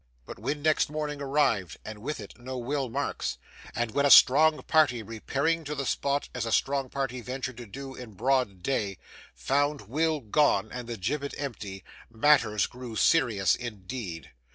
[0.25, 3.37] But when next morning arrived, and with it no Will Marks,
[3.75, 7.67] and when a strong party repairing to the spot, as a strong party ventured to
[7.67, 8.97] do in broad day,
[9.35, 14.31] found Will gone and the gibbet empty, matters grew serious indeed.